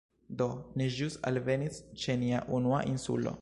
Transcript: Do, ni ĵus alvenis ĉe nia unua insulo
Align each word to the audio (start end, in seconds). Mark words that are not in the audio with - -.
Do, 0.39 0.45
ni 0.81 0.87
ĵus 0.95 1.17
alvenis 1.31 1.79
ĉe 2.05 2.17
nia 2.25 2.41
unua 2.61 2.81
insulo 2.95 3.29